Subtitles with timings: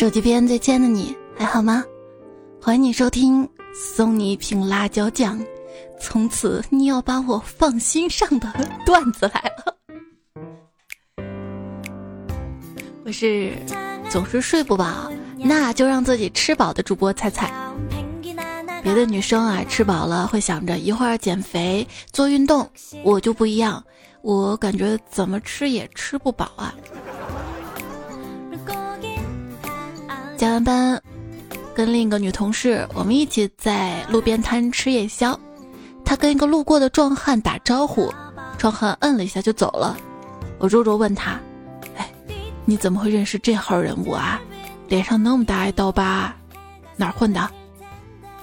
[0.00, 1.84] 手机边最亲爱的你还好吗？
[2.58, 5.38] 欢迎你收听，送你一瓶辣椒酱，
[6.00, 8.50] 从此你要把我放心上的
[8.86, 9.76] 段子来了。
[13.04, 13.52] 我是
[14.08, 17.52] 总是睡不饱，那就让自己吃饱的主播菜菜。
[18.82, 22.66] 别的女生啊，吃饱了会想着一会儿减肥做运动，
[23.04, 23.84] 我就不一样，
[24.22, 26.74] 我感觉怎么吃也吃不饱啊。
[30.40, 31.02] 加完班，
[31.74, 35.38] 跟另一个女同事，我们一起在路边摊吃夜宵。
[36.02, 38.10] 她跟一个路过的壮汉打招呼，
[38.56, 39.98] 壮汉摁了一下就走了。
[40.58, 41.38] 我弱弱问他
[41.94, 42.10] ：“哎，
[42.64, 44.40] 你怎么会认识这号人物啊？
[44.88, 46.34] 脸上那么大一道疤，
[46.96, 47.50] 哪儿混的？”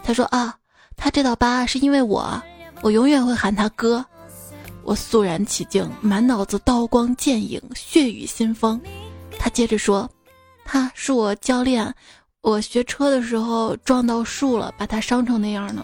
[0.05, 0.53] 他说：“啊，
[0.95, 2.39] 他这道疤是因为我，
[2.83, 4.05] 我永远会喊他哥。”
[4.85, 8.79] 我肃然起敬，满脑子刀光剑影，血雨腥风。
[9.39, 10.07] 他接着说。
[10.67, 11.91] 他是我教练，
[12.41, 15.83] 我学车的时候撞到树了，把他伤成那样呢。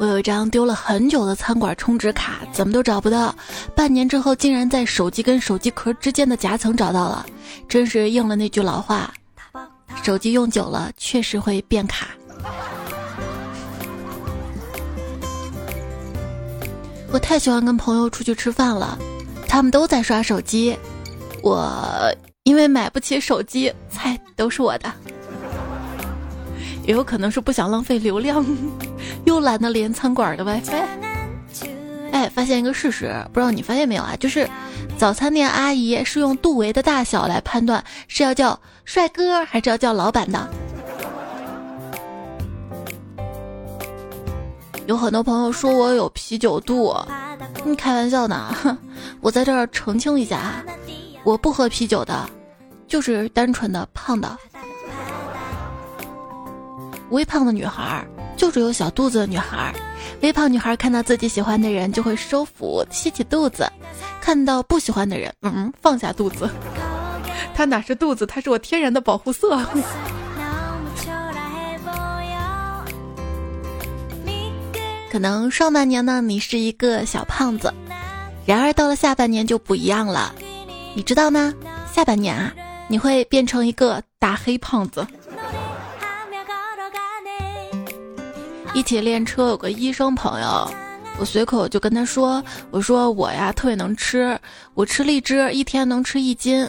[0.00, 3.34] 我有一张丢了很久的餐馆充值卡，怎么都找不到，
[3.74, 7.26] 半年之后竟然在手机跟手机壳之间的夹层找到了，
[7.68, 9.12] 真是应了那句老话：
[10.04, 12.08] 手机用久了确实会变卡。
[17.10, 18.98] 我太喜欢跟朋友出去吃饭了，
[19.46, 20.76] 他们都在刷手机，
[21.42, 24.92] 我因为买不起手机，菜都是我的。
[26.84, 28.44] 也有可能是不想浪费流量，
[29.24, 30.84] 又懒得连餐馆的 WiFi。
[32.12, 34.14] 哎，发现一个事实，不知道你发现没有啊？
[34.18, 34.48] 就是
[34.96, 40.48] 早餐店阿姨是用肚围的大小来判断是要叫帅哥还是要叫老板的。
[44.88, 46.96] 有很多朋友说我有啤酒肚，
[47.62, 48.78] 你开玩笑呢？
[49.20, 50.64] 我在这儿澄清一下啊，
[51.24, 52.26] 我不喝啤酒的，
[52.86, 54.34] 就是单纯的胖的。
[57.10, 58.02] 微胖的女孩
[58.34, 59.74] 就是有小肚子的女孩，
[60.22, 63.70] 微胖女孩看到自己喜欢的人就会收腹吸起肚子，
[64.22, 66.48] 看到不喜欢的人，嗯，放下肚子。
[67.54, 69.54] 她哪是肚子，她是我天然的保护色。
[75.10, 77.72] 可能上半年呢，你是一个小胖子，
[78.44, 80.34] 然而到了下半年就不一样了，
[80.94, 81.52] 你知道吗？
[81.92, 82.52] 下半年啊，
[82.88, 85.06] 你会变成一个大黑胖子。
[88.74, 90.70] 一起练车有个医生朋友，
[91.18, 94.38] 我随口就跟他说：“我说我呀特别能吃，
[94.74, 96.68] 我吃荔枝一天能吃一斤。”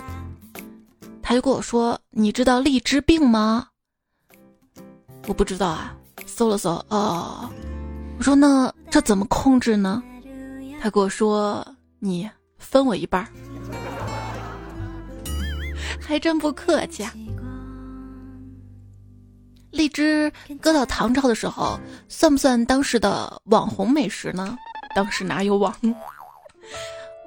[1.22, 3.68] 他就跟我说：“你知道荔枝病吗？”
[5.28, 5.94] 我不知道啊，
[6.26, 7.48] 搜了搜，哦。
[8.20, 10.04] 我说那这怎么控制呢？
[10.82, 11.66] 他跟我说
[12.00, 13.28] ：“你分我一半儿。”
[16.06, 17.02] 还真不客气。
[17.02, 17.14] 啊。
[19.72, 20.30] 荔枝
[20.60, 21.80] 搁到唐朝的时候，
[22.10, 24.58] 算不算当时的网红美食呢？
[24.94, 25.74] 当时哪有网？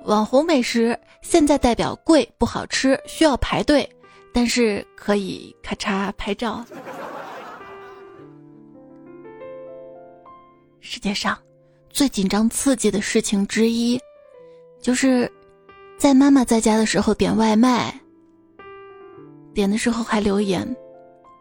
[0.05, 3.89] 网红美食现在代表贵不好吃，需要排队，
[4.35, 6.63] 但是可以咔嚓拍照。
[10.85, 11.39] 世界上
[11.91, 13.99] 最紧张刺激的事情之一，
[14.81, 15.31] 就是
[15.97, 17.95] 在妈妈在家的时候点外卖，
[19.55, 20.77] 点的时候还留言：“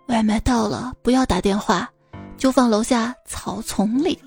[0.09, 1.89] 外卖到了，不要打电话，
[2.37, 4.17] 就放楼下草丛里。”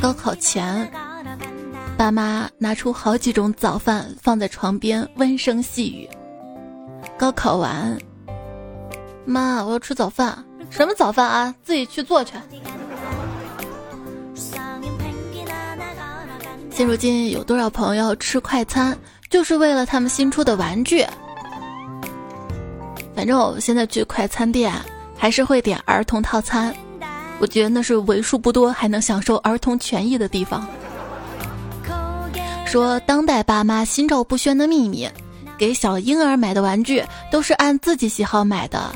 [0.00, 0.88] 高考前，
[1.98, 6.08] 爸妈拿出好几种早饭放在床边，温声细语。
[7.20, 7.98] 高考完，
[9.26, 10.42] 妈，我要吃早饭。
[10.70, 11.54] 什么早饭啊？
[11.62, 12.32] 自己去做去。
[16.70, 18.96] 现如今有多少朋友吃快餐，
[19.28, 21.04] 就是为了他们新出的玩具？
[23.14, 24.72] 反正我现在去快餐店，
[25.14, 26.74] 还是会点儿童套餐。
[27.38, 30.66] 我觉得那是为数不多还能享受儿童权益的地方。
[32.64, 35.06] 说当代爸妈心照不宣的秘密。
[35.60, 38.90] 给小婴儿买的玩具都是按自己喜好买的，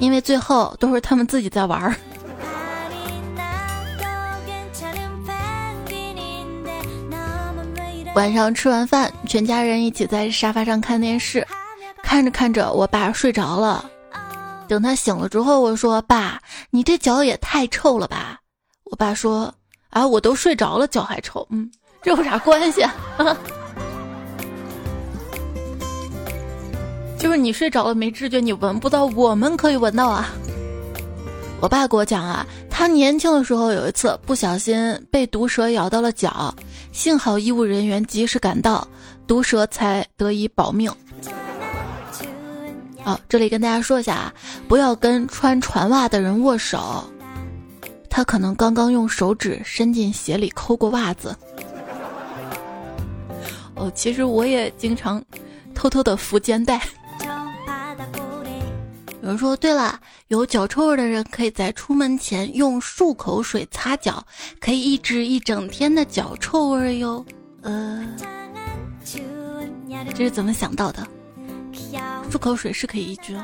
[0.00, 1.94] 因为最后都是他们自己在玩儿。
[8.16, 11.46] 晚上吃完饭，全家人一起在沙发上看电视，
[12.02, 13.84] 看着看着，我爸睡着了。
[14.68, 18.38] 等他醒了之后，我说：“爸，你这脚也太臭了吧？”
[18.90, 19.54] 我爸说
[19.90, 21.70] ：“啊，我都睡着了，脚还臭。”嗯，
[22.00, 22.82] 这有啥关系？
[27.20, 30.30] 就是你睡着了没知觉，你闻不到，我们可以闻到啊。
[31.60, 36.54] 我爸给我讲啊，他年轻的时候有一次不小心被毒蛇咬到了脚，
[36.92, 38.88] 幸好医务人员及时赶到，
[39.26, 40.90] 毒蛇才得以保命。
[43.02, 44.32] 好，这里跟大家说一下啊，
[44.66, 47.04] 不要跟穿船袜的人握手，
[48.08, 51.36] 他可能刚刚用手指伸进鞋里抠过袜子。
[53.74, 55.22] 哦，其实我也经常
[55.74, 56.80] 偷偷的扶肩带。
[59.22, 64.24] 有人说，对了，有脚臭味的人可以在出门前用漱口水擦脚，
[64.58, 67.24] 可以抑制一整天的脚臭味哟。
[67.60, 68.06] 呃，
[70.14, 71.06] 这是怎么想到的？
[72.30, 73.38] 漱口水是可以抑菌，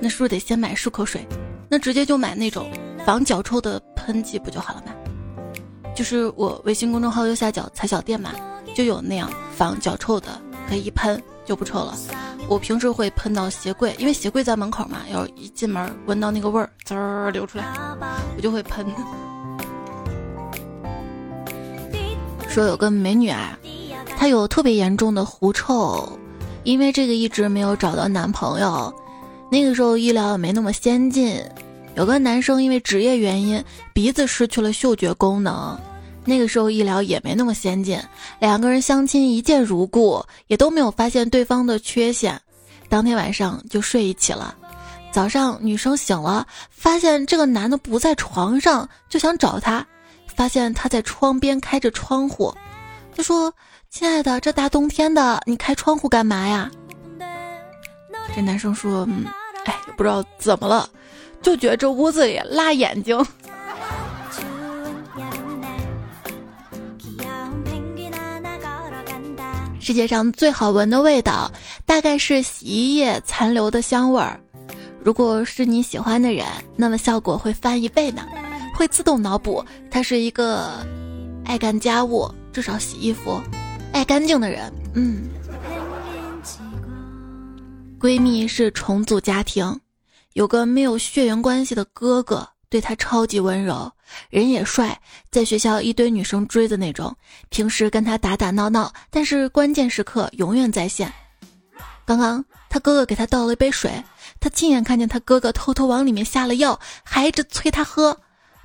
[0.00, 1.24] 那是不是得先买漱口水？
[1.68, 2.68] 那直接就买那种
[3.06, 4.92] 防脚臭的喷剂不就好了吗？
[5.94, 8.32] 就是我微信公众号右下角踩小店嘛，
[8.74, 11.96] 就有那样防脚臭的，可以一喷就不臭了。
[12.48, 17.64] 我平时会喷到鞋柜，因为鞋柜在门口嘛，要一进门闻到那个味儿滋儿流出来，
[18.36, 18.84] 我就会喷。
[22.48, 23.58] 说有个美女啊，
[24.16, 26.06] 她有特别严重的狐臭，
[26.62, 28.94] 因为这个一直没有找到男朋友。
[29.50, 31.40] 那个时候医疗也没那么先进，
[31.94, 35.78] 有个男生因为职业原因鼻子失去了嗅觉功能。
[36.24, 38.00] 那个时候医疗也没那么先进，
[38.38, 42.40] 两个人相亲一见如故，也都没有发现对方的缺陷，
[42.88, 44.56] 当天晚上就睡一起了。
[45.12, 49.86] 早上女生醒了，发现这个男的不在床上，就想找他，
[50.34, 52.52] 发现他在窗边开着窗户，
[53.14, 53.52] 就说
[53.90, 56.70] ：“亲爱的，这大冬天的，你开窗户干嘛呀？”
[58.34, 59.24] 这男生说：“嗯，
[59.66, 60.88] 哎，不知道怎么了，
[61.40, 63.24] 就觉得这屋子里辣眼睛。”
[69.84, 71.52] 世界上最好闻的味道，
[71.84, 74.40] 大概是洗衣液残留的香味儿。
[75.02, 78.26] 如果是你喜欢的人，那么效果会翻一倍呢，
[78.74, 80.70] 会自动脑补他是一个
[81.44, 83.38] 爱干家务，至少洗衣服
[83.92, 84.72] 爱干净的人。
[84.94, 85.24] 嗯，
[88.00, 89.78] 闺蜜是重组家庭，
[90.32, 92.48] 有个没有血缘关系的哥哥。
[92.70, 93.92] 对她超级温柔，
[94.30, 97.14] 人也帅，在学校一堆女生追的那种。
[97.48, 101.12] 平时跟他打打闹闹，但是关键时刻永远在线。
[102.04, 104.02] 刚刚他哥哥给他倒了一杯水，
[104.40, 108.18] 他亲眼看见他哥哥偷偷往里面下了药，还一直催他喝。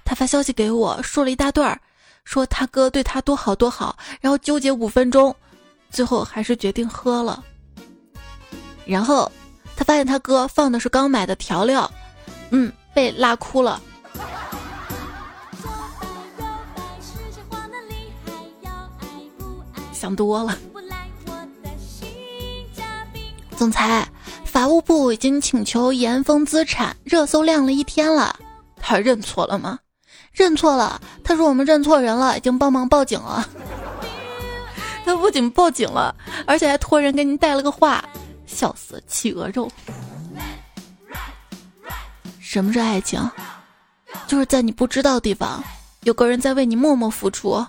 [0.03, 1.79] 他发消息给我说了一大段，
[2.25, 5.33] 说他哥对他多好多好，然后纠结五分钟，
[5.89, 7.43] 最后还是决定喝了。
[8.85, 9.31] 然后
[9.75, 11.89] 他发现他哥放的是刚买的调料，
[12.49, 13.81] 嗯，被辣哭了。
[19.99, 20.57] 想多了。
[23.57, 24.07] 总裁，
[24.45, 28.33] 法务部已经请求严封资产，热搜亮了一天了。
[28.77, 29.77] 他认错了吗？
[30.31, 31.01] 认错了。
[31.21, 33.45] 他说我们认错人了，已经帮忙报警了。
[35.03, 36.15] 他不仅报警了，
[36.47, 38.01] 而且还托人给您带了个话，
[38.45, 39.69] 笑死，企鹅肉。
[42.39, 43.29] 什么是爱情？
[44.27, 45.61] 就是在你不知道的地方，
[46.03, 47.65] 有个人在为你默默付出。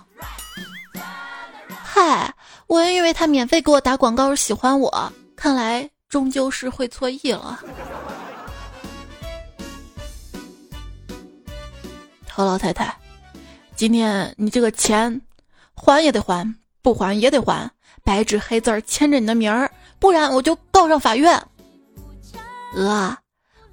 [1.93, 2.33] 嗨，
[2.67, 7.59] 我以为他免费给我打广告是喜欢我，看来终究是会错意了。
[12.29, 12.97] 何老太太，
[13.75, 15.21] 今天你这个钱
[15.75, 17.69] 还也得还，不还也得还，
[18.05, 21.45] 白纸黑字签着你的名儿，不然我就告上法院。
[22.73, 23.17] 鹅，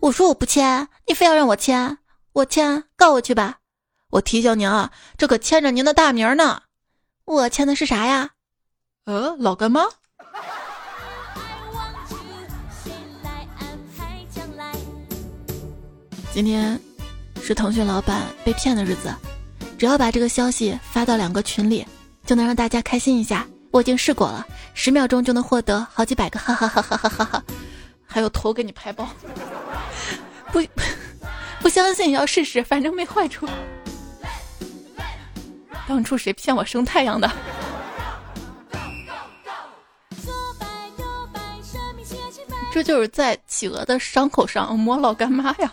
[0.00, 1.98] 我说我不签，你非要让我签，
[2.32, 3.58] 我签，告我去吧。
[4.10, 6.62] 我提醒您啊，这可签着您的大名呢。
[7.28, 8.30] 我签的是啥呀？
[9.04, 9.82] 呃，老干妈。
[16.32, 16.80] 今天
[17.42, 19.14] 是腾讯老板被骗的日子，
[19.76, 21.86] 只要把这个消息发到两个群里，
[22.24, 23.46] 就能让大家开心一下。
[23.72, 27.44] 我已经试过了，十秒钟就能获得好几百个哈哈哈哈哈哈哈，
[28.06, 29.06] 还有头给你拍爆。
[30.50, 30.62] 不
[31.60, 33.46] 不相信也要试试，反正没坏处。
[35.88, 37.28] 当初谁骗我生太阳的？
[42.70, 45.72] 这就是在企鹅的伤口上抹老干妈呀！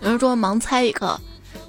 [0.00, 1.20] 有人说盲猜一个，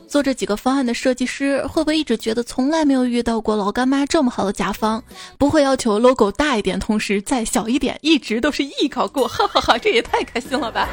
[0.08, 5.01] 做这几个方案的设计师会不会一直觉得从来没有遇到过老干妈这么好的甲方？
[5.39, 9.77] 不会要求 logo 大一点，同时再小一点，一直都是艺考过，哈哈哈！
[9.79, 10.88] 这也太开心了吧！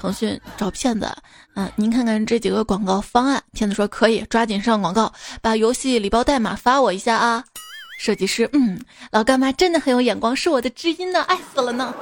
[0.00, 1.06] 腾讯找骗子。
[1.54, 7.44] 嗯，您看看这几个广告方案，骗子说可以，抓紧上广告，把游戏礼包代码发我一下啊！
[7.98, 8.80] 设计师，嗯，
[9.10, 11.94] 老干妈真的很有眼光，是我的知音呢，爱死了呢。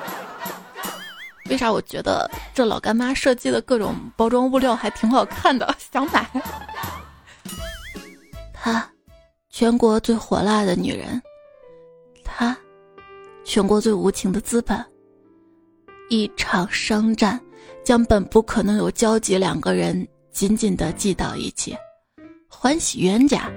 [1.50, 6.31] 为啥我觉得这老干妈设计的各种包装物料还挺好看的，想买。
[8.52, 8.87] 她，
[9.49, 11.21] 全国最火辣的女人。
[12.23, 12.57] 她，
[13.45, 14.85] 全国最无情的资本。
[16.11, 17.40] 一场商战，
[17.88, 21.75] 将本不可能有交集两个人紧紧的系到一起。
[22.47, 23.50] 欢喜冤家，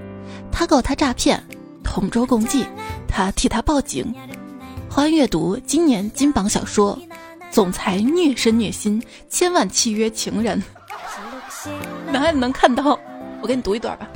[0.50, 1.38] 他告他诈骗，
[1.84, 2.64] 同舟共济，
[3.06, 4.10] 他替他报警。
[4.88, 6.98] 欢阅读今年金榜小说。
[7.50, 10.62] 总裁虐身虐心，千万契约情人。
[12.10, 12.98] 男孩子能看到，
[13.42, 14.08] 我给你读一段吧。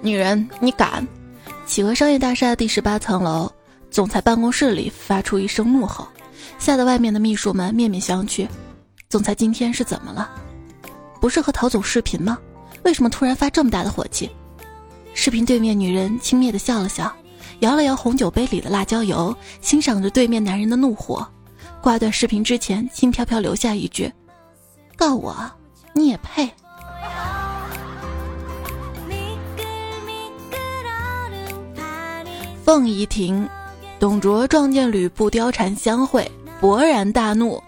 [0.00, 1.04] 女人，你敢？
[1.66, 3.50] 企鹅商业大厦第十八层楼，
[3.90, 6.06] 总裁办公室里发出一声怒吼，
[6.58, 8.48] 吓得外面的秘书们面面相觑。
[9.08, 10.30] 总裁今天是怎么了？
[11.20, 12.38] 不是和陶总视频吗？
[12.82, 14.30] 为什么突然发这么大的火气？
[15.14, 17.12] 视频对面女人轻蔑的笑了笑。
[17.60, 21.24] 摇了摇红酒杯里的辣椒油，欣赏着对面男人的怒火。
[21.80, 24.12] 挂断视频之前，轻飘飘留下一句
[24.96, 25.36] ：“告我，
[25.92, 26.50] 你也配。”
[32.64, 33.48] 凤仪亭，
[34.02, 36.28] 董卓撞见吕布貂蝉相会，
[36.60, 37.62] 勃然大怒：“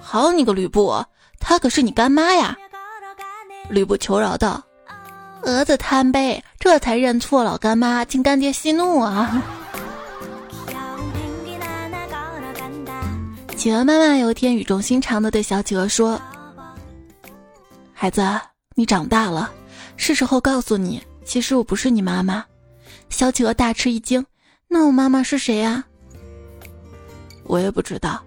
[0.00, 1.04] 好你个吕布，
[1.40, 2.56] 她可是你干妈呀！”
[3.68, 4.62] 吕布求饶道。
[5.42, 9.42] 儿子贪杯，这才认错老干妈，请干爹息怒啊！
[13.56, 16.22] 企鹅妈妈有一天语重心长的对小企鹅说
[17.92, 18.24] ：“孩子，
[18.76, 19.50] 你长大了，
[19.96, 22.44] 是时候告诉你，其实我不是你妈妈。”
[23.10, 24.24] 小企鹅大吃一惊
[24.72, 25.84] ：“那我妈妈是谁呀？”
[27.44, 28.24] 我也不知道，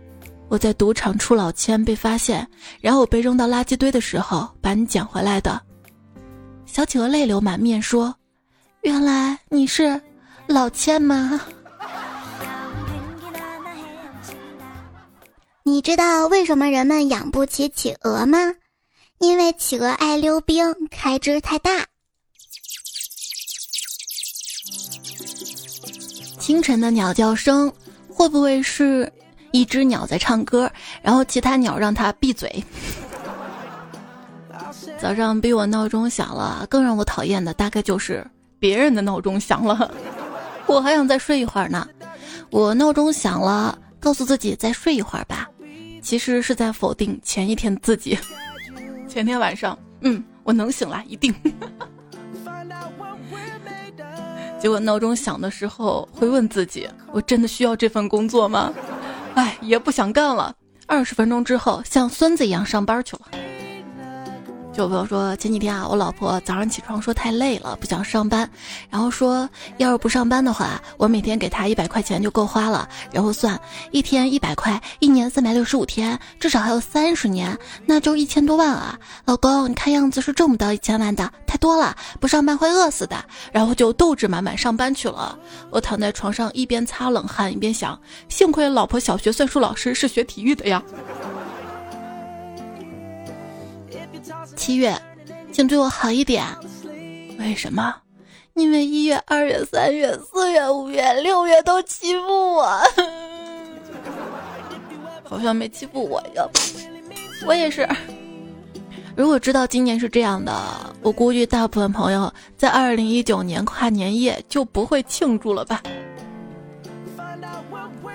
[0.48, 2.48] 我在赌场出老千被发现，
[2.80, 5.60] 然后我被扔到垃圾堆的时候把你捡回来的。
[6.68, 8.16] 小企鹅泪流满面说
[8.84, 10.00] ：“原来你是
[10.46, 11.42] 老千吗？
[15.64, 18.38] 你知道为什么人们养不起企鹅吗？
[19.18, 21.88] 因为企鹅爱溜冰，开支太大。”
[26.46, 27.74] 清晨的鸟叫声
[28.08, 29.12] 会不会是
[29.52, 30.72] 一只鸟在唱歌，
[31.02, 32.64] 然后其他鸟让它闭嘴？
[35.00, 38.24] 早上比我闹钟响了，更让我讨厌的大概就是
[38.60, 39.92] 别人的闹钟响了，
[40.68, 41.88] 我还想再睡一会儿呢。
[42.52, 45.50] 我闹钟响了，告诉自己再睡一会儿吧，
[46.00, 48.16] 其实是在否定前一天自己。
[49.10, 51.34] 前天晚上，嗯，我能醒来，一定。
[54.66, 58.74] 结果闹钟响的时候，会问自己：我真的需要这份工作吗？
[59.36, 60.56] 哎，也不想干了。
[60.88, 63.28] 二十分钟之后，像孙子一样上班去了。
[64.76, 68.50] 就比如说，前几天啊，我老婆早上起床说太累了，不想上班，
[68.90, 72.88] 然后说要是不上班的话，我每天给她一百块钱就够花了。
[73.12, 73.58] 然后算
[73.92, 79.00] 一天一百块，一年三百六十五天，至少还有三十年，那就一千多万啊！
[79.24, 83.16] 老公，你看样子是挣不到一千万的，太多了，不上班会饿死的。
[83.54, 85.38] 然后就斗志满满上班去了。
[85.70, 90.84] 我躺在床上一边擦冷汗一边想，幸亏老婆小学算术老师是学体育的呀。
[94.56, 94.96] 七月，
[95.52, 96.44] 请对我好一点。
[97.38, 97.96] 为什么？
[98.54, 102.82] 因为一月、二月、三月、四月、五月、六月都欺负我，
[105.24, 106.48] 好像没欺负我呀。
[107.46, 107.88] 我也是。
[109.16, 110.54] 如果知道今年是这样的，
[111.02, 115.82] 我估计大部分朋友在二零一九年跨年夜就不会庆祝了吧。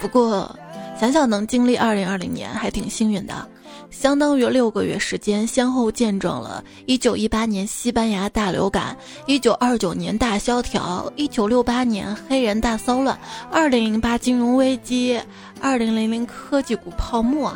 [0.01, 0.59] 不过，
[0.99, 3.49] 想想能经历二零二零年，还挺幸运的。
[3.91, 13.19] 相当于六个月时间，先后见证了1918年西班牙大流感、1929年大萧条、1968年黑人大骚乱、
[13.53, 15.21] 2008金融危机、
[15.61, 17.55] 2000科技股泡沫。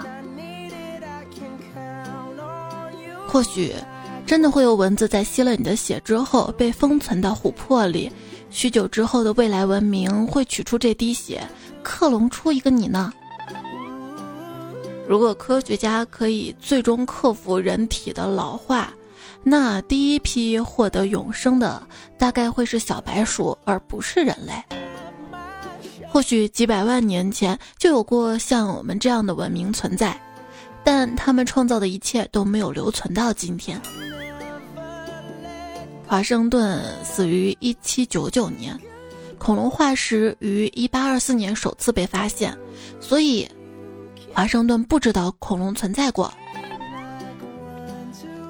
[3.27, 3.73] 或许，
[4.27, 8.11] 真的会有蚊子在吸了你的血之后被封存到琥珀里，
[8.51, 11.43] 许久之后的未来文明会取出这滴血，
[11.83, 13.13] 克隆出一个你呢？
[15.07, 18.93] 如果科学家可以最终克服人体的老化，
[19.43, 21.83] 那第一批获得永生的
[22.17, 24.55] 大概会是小白鼠，而不是人类。
[26.09, 30.19] 或许几百万年前就有过像我们这样的文明存在，
[30.83, 33.79] 但他们创造的一切都没有留存到今天。
[36.07, 38.79] 华盛顿死于一七九九年，
[39.37, 42.57] 恐龙化石于一八二四年首次被发现，
[43.01, 43.47] 所以。
[44.35, 46.33] 华盛顿不知道恐龙存在过。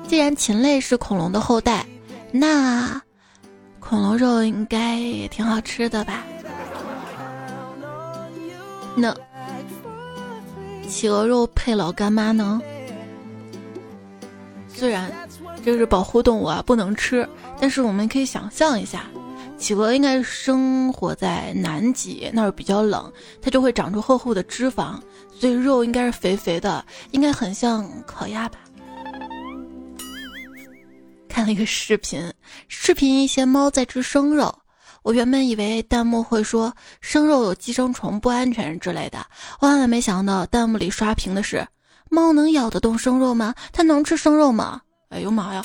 [0.09, 1.85] 既然禽类是恐龙的后代，
[2.33, 3.01] 那
[3.81, 6.25] 恐龙肉应该也挺好吃的吧？
[8.97, 9.15] 那
[10.89, 12.61] 企鹅肉配老干妈呢？
[14.69, 15.13] 虽然
[15.65, 17.29] 这是保护动物啊，不能吃，
[17.61, 19.05] 但是我们可以想象一下，
[19.57, 25.01] 企鹅应该生活在南极，那儿比较冷，它就会长出厚厚的脂肪，
[25.33, 28.59] 所以肉应该是肥肥的，应该很像烤鸭吧。
[31.29, 32.33] 看了一个视频，
[32.69, 34.55] 视频一些猫在吃生肉。
[35.03, 39.27] 我原本以为弹幕会说生肉有寄生虫不安全之类的，
[39.61, 41.67] 万万没想到弹幕里刷屏的是：
[42.11, 43.55] 猫能咬得动生肉吗？
[43.73, 44.81] 它能吃生肉吗？
[45.11, 45.63] 哎呦妈呀，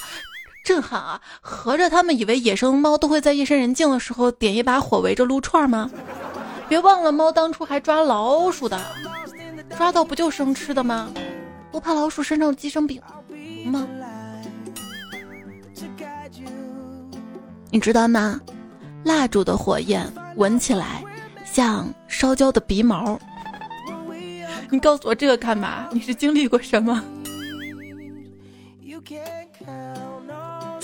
[0.69, 1.19] 震撼啊！
[1.41, 5.89] 合着他们以为野生猫都会在夜深人静的时候点一把火围着撸串吗？
[6.67, 8.79] 别忘了，猫当初还抓老鼠的，
[9.75, 11.11] 抓到不就生吃的吗？
[11.71, 13.01] 不怕老鼠身上有寄生病
[13.65, 13.88] 吗？
[17.71, 18.39] 你知道吗？
[19.05, 21.03] 蜡烛的火焰闻起来
[21.43, 23.19] 像烧焦的鼻毛。
[24.69, 25.89] 你告诉我这个干嘛？
[25.91, 27.03] 你是经历过什么？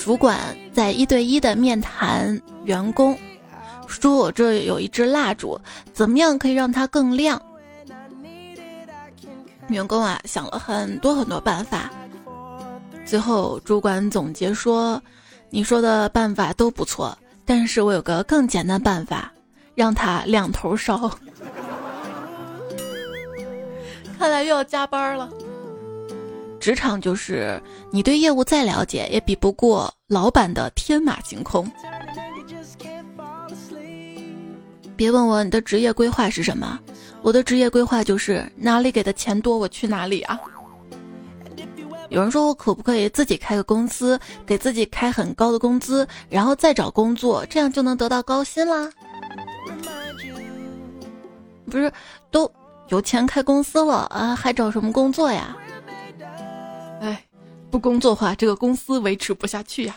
[0.06, 3.18] 主管在一对一的面谈员工，
[3.88, 5.60] 说我这有一支蜡烛，
[5.92, 7.42] 怎么样可以让它更亮？
[9.66, 11.90] 员工啊想了很多很多办法，
[13.04, 15.02] 最后主管总结说。
[15.50, 19.32] 你说的办法都不错，但是我有个更简单办法，
[19.74, 21.10] 让他两头烧。
[24.16, 25.28] 看来又要加班了。
[26.66, 31.70] 职场就是你对业务再了解，也比不过老板的天马行空。
[34.96, 36.76] 别问我你的职业规划是什么，
[37.22, 40.40] 我的职业规划就是哪里给的钱多，我去哪里啊。
[42.08, 48.90] 有人说我可不可以自己开个公司，给自己开很高的工资，然后再找工作，这样就能得到高薪啦？
[51.70, 51.92] 不是，
[52.32, 52.50] 都
[52.88, 55.56] 有钱开公司了啊，还找什么工作呀？
[57.00, 57.22] 哎，
[57.70, 59.96] 不工作的话，这个公司维持不下去呀。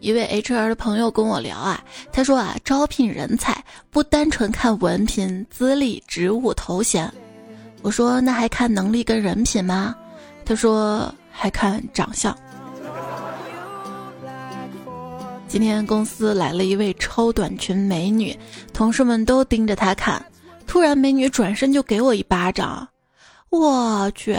[0.00, 1.82] 一位 HR 的朋友跟我聊啊，
[2.12, 7.12] 他说啊，招聘人才不单纯看文凭、资历、职务、头衔。
[7.82, 9.94] 我说那还看能力跟人品吗？
[10.44, 12.36] 他说还看长相。
[15.46, 18.36] 今天公司来了一位超短裙美女，
[18.72, 20.24] 同事们都盯着她看。
[20.66, 22.88] 突然，美女转身就给我一巴掌。
[23.52, 24.34] 我去，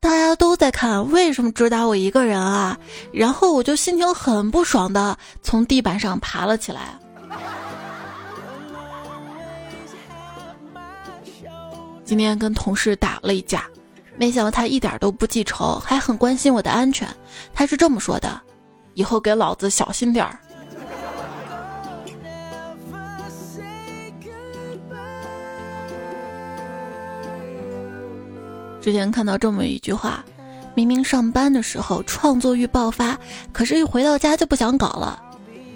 [0.00, 2.78] 大家都在看，为什么只打我一个人啊？
[3.12, 6.98] 然后我就心情很不爽的从地板上爬了起来。
[12.06, 13.64] 今天跟同事打了一架，
[14.16, 17.06] 没想到他一点都不记仇，还很关心我的安全。
[17.52, 18.40] 他是这么说的
[18.94, 20.40] ：“以后给老子小心点儿。”
[28.80, 30.24] 之前看到这么一句话：
[30.74, 33.18] 明明上班的时候创作欲爆发，
[33.52, 35.22] 可是一回到家就不想搞了。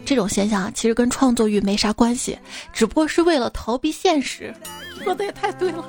[0.04, 2.38] 这种现象其实跟创作欲没啥关系，
[2.72, 4.54] 只不过是为了逃避现实。
[5.02, 5.84] 说的也太对了。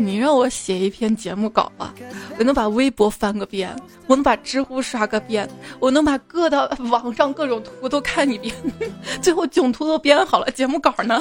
[0.00, 1.92] 你让我写一篇节目稿啊，
[2.38, 3.74] 我能把微博翻个遍，
[4.06, 5.48] 我能把知乎刷个遍，
[5.80, 8.54] 我能把各的网上各种图都看一遍，
[9.20, 11.20] 最后囧图都编好了，节目稿呢？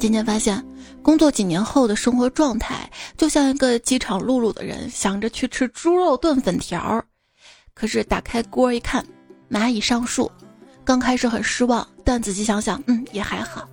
[0.00, 0.64] 今天发现，
[1.02, 7.04] 工作几年后的生活状态，就像一个饥肠辘辘的人想着去吃猪肉炖粉条，
[7.74, 9.04] 可是打开锅一看，
[9.50, 10.32] 蚂蚁上树。
[10.86, 13.68] 刚开始很失望，但仔细想想，嗯，也还好。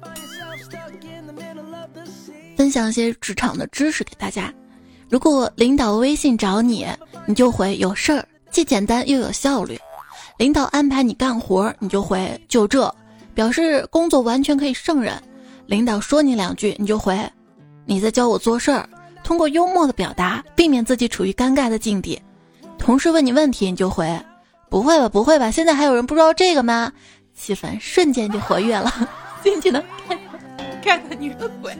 [2.58, 4.54] 分享一些职场的知识给大家。
[5.10, 6.86] 如果领导微信找你，
[7.26, 9.80] 你就回有事儿，既简单又有效率。
[10.38, 12.94] 领导安排你干活，你就回就这，
[13.34, 15.14] 表示工作完全可以胜任。
[15.68, 17.18] 领导说你两句，你就回
[17.86, 18.88] 你在教我做事儿。
[19.24, 22.20] 通过幽默的表达，避免自己处于尴尬的境地。
[22.78, 24.20] 同事问你问题，你就回。
[24.70, 25.52] 不会吧，不会吧！
[25.52, 26.92] 现在还有人不知道这个吗？
[27.34, 28.92] 气氛瞬间就活跃了，
[29.44, 30.18] 进去能看
[30.82, 31.78] 看看你个鬼！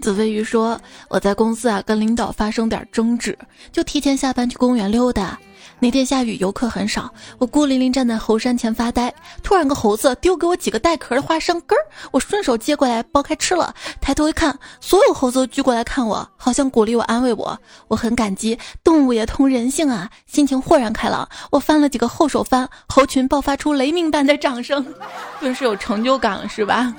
[0.00, 3.36] 子飞鱼说：“我在公司啊，跟领导发生点争执，
[3.72, 5.38] 就提前下班去公园溜达。
[5.80, 9.14] 那天下雨，游客很少，我孤零零站在猴山前发呆。
[9.44, 13.72] 突然，个猴子丢给我几个带壳的花生根儿，我顺手接过来剥开吃了。
[14.00, 17.56] 抬头一看，所有猴子都聚过来看我，好像鼓励我、安慰我。
[17.86, 21.28] 我很感激，动物也通人性啊，心情豁然开朗。
[21.52, 24.84] 我翻了几个后手翻，猴群爆发出雷鸣般的掌声，
[25.38, 26.92] 顿时有成就感了，是吧？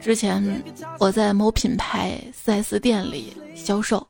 [0.00, 0.62] 之前
[0.98, 4.06] 我在某品牌 4S 店里销售，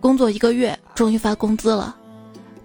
[0.00, 1.96] 工作一个月，终于发工资了。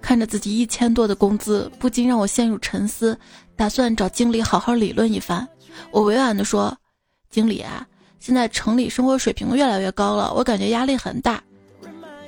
[0.01, 3.17] 看着自己一千多的工资，不禁让我陷入沉思，
[3.55, 5.47] 打算找经理好好理论一番。
[5.91, 6.75] 我委婉地说
[7.29, 7.85] ：“经理啊，
[8.19, 11.41] 现在城里生活水平越来越高了，我感觉压力很大。”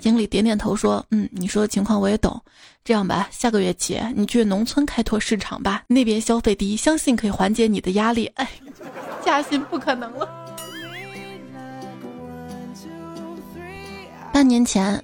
[0.01, 2.41] 经理点点头说：“嗯，你说的情况我也懂。
[2.83, 8.49] 这样吧，下个月起你去农村开拓市场吧，那边消费低，相信可以缓解你的压力。”哎。
[9.23, 10.27] 加薪不可能了。
[14.33, 15.03] 半年前，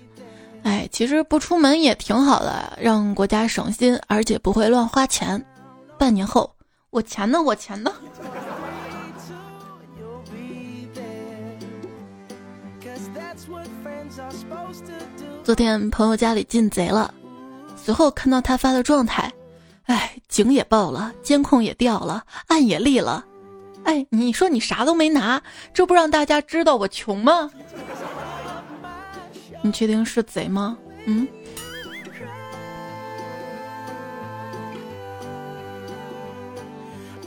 [0.63, 5.45] 哎，其实不出门也挺好的，让国家省心，而且不会乱花钱。
[5.99, 6.51] 半年后，
[6.89, 7.39] 我钱呢？
[7.39, 7.93] 我钱呢？
[15.43, 17.13] 昨天朋友家里进贼了，
[17.75, 19.32] 随后看到他发的状态，
[19.86, 23.25] 哎，警也报了，监控也调了，案也立了。
[23.84, 25.41] 哎，你说你啥都没拿，
[25.73, 27.49] 这不让大家知道我穷吗？
[29.62, 30.77] 你确定是贼吗？
[31.06, 31.25] 嗯。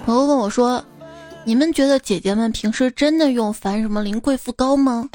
[0.04, 0.84] 朋友问我说
[1.44, 5.08] ：“你们觉得姐姐们平时真的用凡什么林贵妇膏吗？”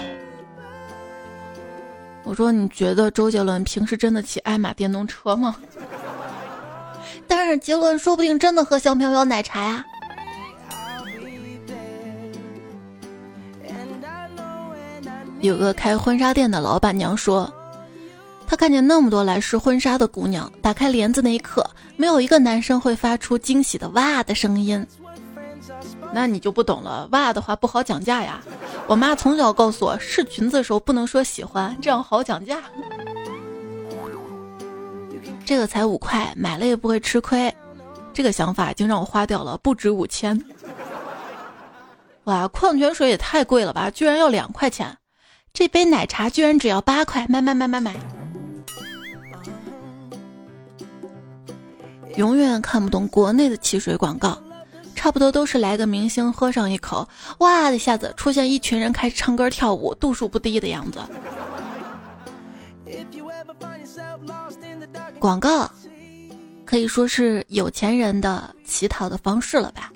[2.26, 5.56] 我说：“你觉得周杰伦平时真的骑爱玛电动车吗？”
[7.28, 9.86] 但是杰伦说不定真的喝香飘飘奶茶呀。
[15.42, 17.52] 有个开婚纱店的老板娘说，
[18.48, 21.64] 她看见那么多来试婚纱的姑娘，打开帘子那一刻，
[21.96, 24.86] 没有一个男生会发出惊喜的哇的声音。
[26.12, 28.42] 那你就不懂了，哇的话不好讲价呀。
[28.88, 32.62] 我妈从小告诉我，试裙子的时候不能说喜欢，这样好讲价。
[35.44, 37.54] 这个才五块，买了也不会吃亏。
[38.14, 40.40] 这个想法已经让我花掉了不止五千。
[42.26, 44.98] 哇，矿泉水也太贵了吧，居然要两块钱。
[45.52, 47.96] 这杯奶茶居然只要八块，买买买买买！
[52.18, 54.38] 永远看不懂国内的汽水广告，
[54.96, 57.08] 差不多都是来个明星喝上一口，
[57.40, 61.00] 哇的一下子出现一群人开始唱歌跳舞，度数不低的样子。
[65.20, 65.70] 广告
[66.66, 69.92] 可以说是有钱人的乞讨的方式了吧？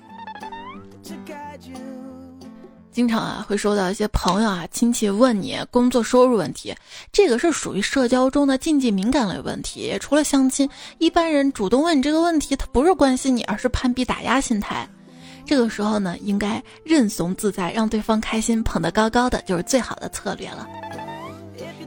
[3.00, 6.74] 经常啊，会收到一些朋友啊、亲戚问你工作收入问题，
[7.10, 9.96] 这个是属于社交中的禁忌敏感类问题。
[9.98, 14.86] 除了相亲，一般人主动问你这个问题，他不是关心你，而是攀比打压心态。
[15.46, 20.68] 这个时候呢，应该认怂自在，让对方开心，捧得高高的，就是最好的策略了。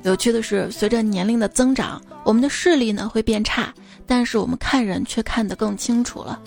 [0.01, 3.71] 有趣的是，随着年龄的增长，我们的视力呢会变差，
[4.07, 6.41] 但是我们看人却看得更清楚了。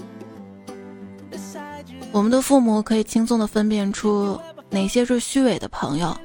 [2.12, 6.16] 我们的父母可以轻松地分辨出哪些是虚伪的朋友，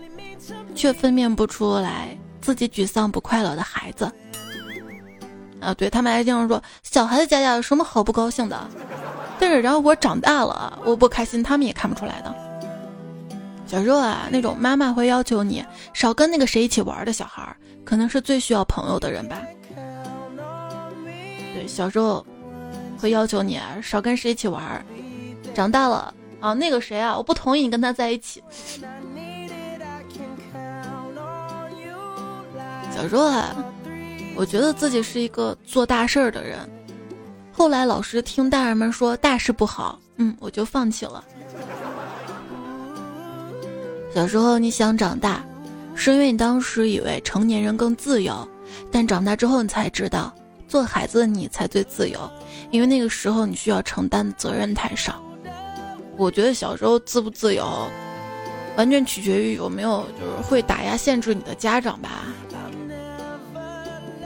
[0.76, 4.12] 却分辨不出来自己沮丧不快乐的孩子。
[5.60, 8.68] 啊，对他们还经常说小孩子家家有什么好不高兴的，
[9.40, 12.36] 但是然后我长大了，我不开心，他们也看不出来的。
[13.68, 19.40] 小时候啊，那种妈妈会要求你少跟那个谁一起玩的小孩，可能是最需要朋友的人吧。
[21.54, 22.26] 对，小时候
[23.00, 24.84] 会要求你少跟谁一起玩。
[25.54, 28.44] 长大了啊，那个谁啊，我不同意你跟他在一起。
[32.94, 33.56] 小时候啊，
[34.36, 36.60] 我觉得自己是一个做大事儿的人。
[37.54, 41.24] 后来老师听大人们说大事不好，嗯，我就放弃了。
[44.14, 45.44] 小时候你想长大，
[45.96, 48.48] 是因为你当时以为成年人更自由，
[48.92, 50.34] 但长大之后你才知道，
[50.68, 52.20] 做孩子的你才最自由，
[52.72, 55.22] 因为那个时候你需要承担的责任太少。
[56.22, 57.68] 我觉得小时候自不自由，
[58.78, 62.26] 完全取决于有没有就是会打压限制你的家长吧。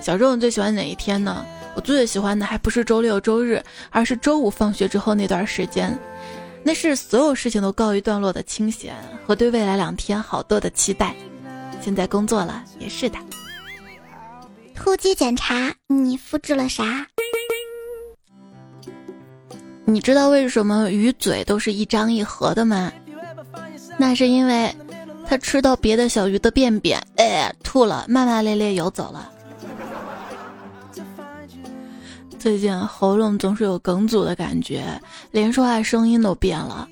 [0.02, 1.46] 小时候你最喜欢哪一天呢？
[1.74, 5.98] 我最喜欢的还不是周六周日，而是周五放学之后那段时间，
[6.64, 8.94] 那是所有事情都告一段落的清闲
[9.26, 11.16] 和对未来两天好多的期待。
[11.82, 13.18] 现在工作了也是的。
[14.76, 17.08] 突击检查，你复制了啥？
[19.86, 22.92] 你知道为什么鱼嘴都是一张一合的吗？
[23.98, 24.76] 那是因为
[25.26, 29.32] 它吃到别的小鱼的便便，哎，吐了，骂骂咧咧游走了。
[32.38, 34.84] 最近喉咙总是有梗阻的感觉，
[35.32, 36.88] 连说话声音都变了。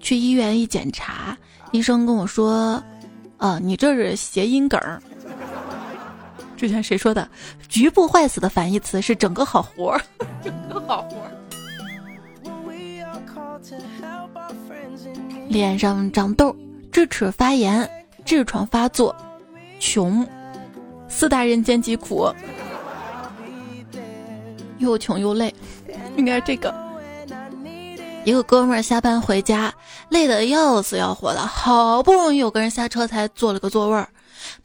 [0.00, 1.36] 去医院一检查，
[1.72, 2.82] 医生跟我说
[3.38, 4.80] ：“啊，你这是谐音梗。”
[6.56, 7.28] 之前谁说的？
[7.68, 10.00] 局部坏死的反义词是整个好活儿，
[10.42, 11.30] 整个好活儿。
[15.48, 16.54] 脸上长痘，
[16.90, 17.88] 智齿发炎，
[18.24, 19.14] 痔疮发作，
[19.78, 20.26] 穷，
[21.08, 22.32] 四大人间疾苦。
[24.78, 25.54] 又穷又累，
[26.16, 26.74] 应该这个。
[28.24, 29.72] 一个哥们儿下班回家，
[30.08, 34.08] 累得要死要活的，好不容易有个人下车才坐了个座位儿，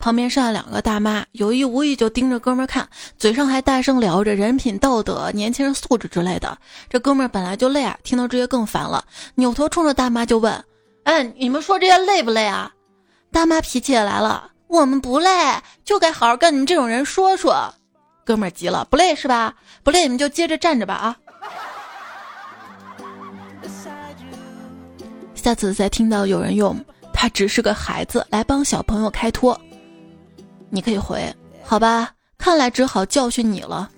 [0.02, 6.58] 旁边上来两个大妈，有意无意就盯着哥们儿看，嘴上还大声聊着人品、道德、年轻人素质之类的。
[6.90, 10.52] 这哥们儿本来就累啊，听到这些更烦了，扭头冲着大妈就问
[11.06, 12.74] ：“哎，你们说这些累不累啊？”
[13.32, 15.30] 大妈脾气也来了：“我们不累，
[15.86, 17.72] 就该好好跟你们这种人说说。”
[18.26, 19.54] 哥们儿急了：“不累是吧？
[19.84, 21.16] 不累你们就接着站着吧啊！”
[25.36, 26.84] 下次再听到有人用
[27.14, 29.60] “他只是个孩子”来帮小朋友开脱，
[30.72, 31.22] 你可以回
[31.62, 33.92] ：“好吧，看来只好教训你了。”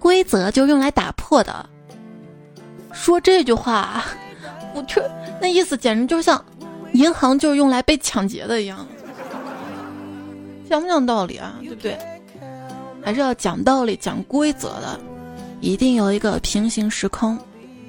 [0.00, 1.68] 规则就用来打破的。
[2.92, 4.02] 说这句话，
[4.74, 5.00] 我去，
[5.40, 6.42] 那意思简直就像
[6.94, 8.86] 银行就是用来被抢劫的一样，
[10.68, 11.54] 讲不讲道理啊？
[11.60, 11.98] 对不对？
[13.02, 14.98] 还是要讲道理、讲规则的。
[15.60, 17.38] 一定有一个平行时空，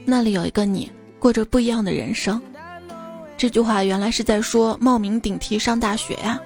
[0.04, 2.40] 那里有一个你，过着不一样的人生。
[3.38, 6.38] 这句话原来是在说冒名顶替上大学呀。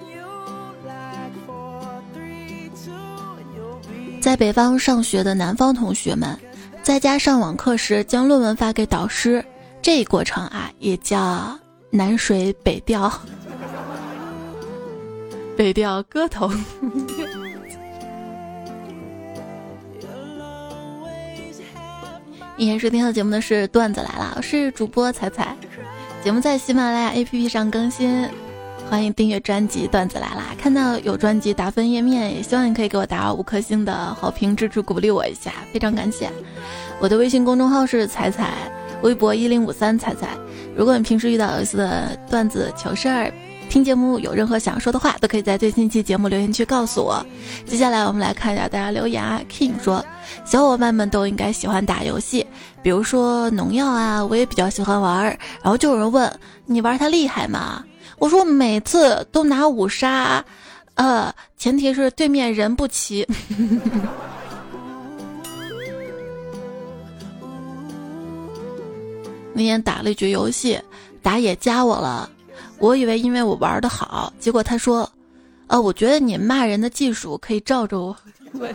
[4.26, 6.36] 在北方上学的南方同学们，
[6.82, 9.46] 在家上网课时将论文发给导师，
[9.84, 11.56] 这一过程啊，也叫
[11.92, 13.14] 南水北调。
[15.56, 16.50] 北调歌头。
[22.58, 25.56] 今天收听到节目的是段子来了，我是主播彩彩，
[26.24, 28.28] 节目在喜马拉雅 APP 上更新，
[28.88, 30.44] 欢迎订阅专辑《段子来了》。
[30.62, 36.30] 看到有专辑打分页面，也希望你可以给我打五颗星的好评支持鼓励我一下，非常感谢。
[37.00, 38.54] 我的微信公众号是彩彩，
[39.02, 40.30] 微博一零五三彩彩。
[40.76, 43.34] 如果你平时遇到有意思的段子糗事儿，
[43.70, 47.26] 听节目有任何想说的话，都可以在最新期节目留言区告诉我。
[47.66, 49.42] 接下来我们来看一下大家留言啊。
[49.50, 50.06] King 说，
[50.46, 52.46] 小伙伴们都应该喜欢打游戏，
[52.84, 55.38] 比如说农药啊，我也比较喜欢玩儿。
[55.64, 56.32] 然后就有人问
[56.66, 57.84] 你玩它厉害吗？
[58.18, 60.44] 我说每次都拿五杀，
[60.96, 63.28] 呃，前提是对面人不齐。
[69.54, 70.80] 那天打了一局游戏，
[71.22, 72.30] 打野加我了。
[72.78, 75.10] 我以为因为我玩的好，结果他说
[75.68, 78.16] ：“呃，我觉得你骂人的技术可以罩着我。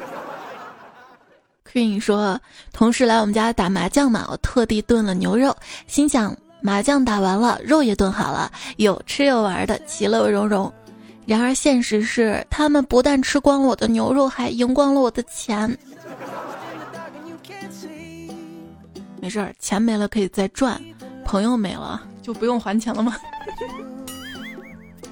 [1.70, 2.40] ”Queen 说
[2.72, 5.54] ：“同事来我们家打麻将嘛，我特地炖了牛肉，
[5.86, 10.72] 心想麻将打完了，肉也炖好了，有吃有玩的，其乐融融。
[11.26, 15.76] 然而现实是，他们不但吃光了我的牛肉，还赢光了我的钱。
[19.20, 20.80] 没事儿，钱没了可以再赚，
[21.24, 23.16] 朋友没了就不用还钱了吗？”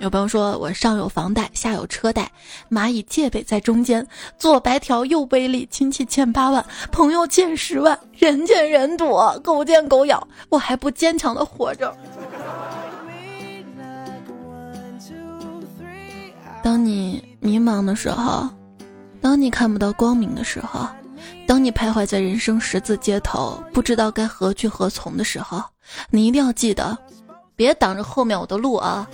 [0.00, 2.30] 有朋友说我上有房贷，下有车贷，
[2.70, 4.06] 蚂蚁借呗在中间，
[4.38, 11.92] 左白条右背离，亲戚欠八万，朋友欠十万，人见人躲，狗见狗咬，我还不坚强的活着。
[16.62, 18.48] 当你迷茫的时候，
[19.20, 20.86] 当你看不到光明的时候，
[21.44, 25.60] 当你徘徊在人生十字街头，不知道该何去何从的时候，
[26.08, 26.96] 你一定要记得，
[27.56, 29.08] 别挡着后面我的路啊！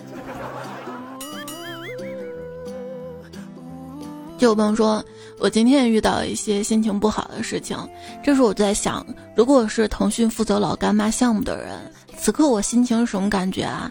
[4.36, 5.02] 就有朋友说，
[5.38, 7.78] 我今天也遇到一些心情不好的事情。
[8.22, 11.78] 这时我在想，如果我是腾讯负责老干妈项目的人，
[12.18, 13.90] 此刻我心情是什么感觉啊？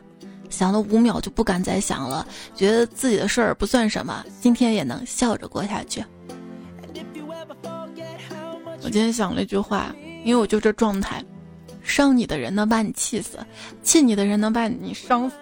[0.49, 6.03] 想了五秒就不敢再想了，觉得自己的事儿不算什么，今天也能笑着过下去。
[8.83, 11.23] 我今天想了一句话，因为我就这状态，
[11.81, 13.39] 伤你的人能把你气死，
[13.81, 15.35] 气你的人能把你伤死。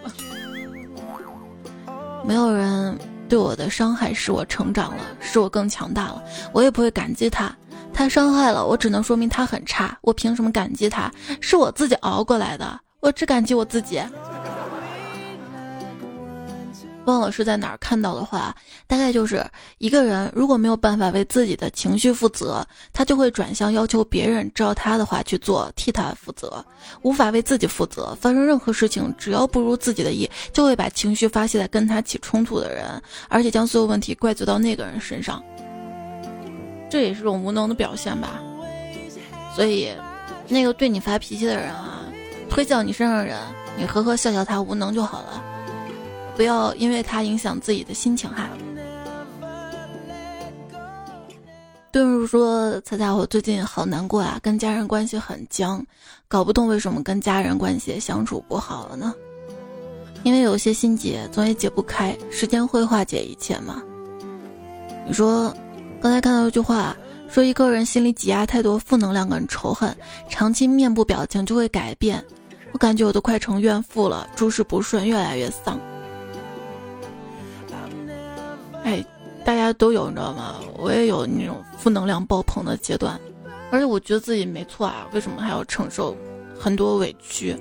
[2.24, 2.98] 没有人。
[3.32, 6.22] 对我的伤害使我成长了，使我更强大了。
[6.52, 7.50] 我也不会感激他，
[7.94, 9.98] 他伤害了我，只能说明他很差。
[10.02, 11.10] 我凭什么感激他？
[11.40, 14.02] 是我自己熬过来的，我只感激我自己。
[17.06, 19.44] 忘了是在哪儿看到的话，大概就是
[19.80, 26.64] 一个人如果没有办法为自己的情绪负责，他就会转向要求别人照他的话去做，替他负责；
[27.02, 35.44] 无法为自己负责，发生任何事情只要不如自己的意，就会把情绪发泄在跟他起冲突的人，而且将所有问题怪罪到那个人身上。
[36.90, 38.40] 这也是种无能的表现吧。
[39.56, 39.90] 所以，
[40.48, 42.04] 那个对你发脾气的人啊，
[42.50, 43.38] 推向你身上的人，
[43.76, 45.44] 你呵呵笑笑他无能就好了。
[46.36, 48.50] 不要因为他影响自己的心情哈。
[51.92, 55.86] 顿如说：“彩彩，我最近好难过啊，跟家人关系很僵，
[56.30, 59.14] 搞不懂为什么跟家人关系相处不好了呢？
[60.24, 63.84] 因为有些心结总也解不开，时间会化解一切嘛。”
[65.06, 65.54] 你说，
[66.00, 66.96] 刚才看到一句话，
[67.28, 69.94] 说一个人心里挤压太多负能量跟仇恨，
[70.30, 72.24] 长期面部表情就会改变。
[72.72, 75.78] 我感觉我都快成怨妇了，诸事不顺，越来越丧。
[78.84, 79.04] 哎，
[79.46, 80.56] 大家都有，你知道吗？
[80.78, 83.20] 我也有那种负能量爆棚的阶段，
[83.72, 86.16] 而且我觉得自己没错啊，为什么还要承受
[86.60, 87.56] 很多委屈？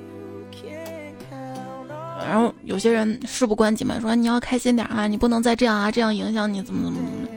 [2.29, 7.29] 然后有些人事不关己嘛，说你要开心点啊，你不能再这样啊，这样影响你怎么怎么怎么。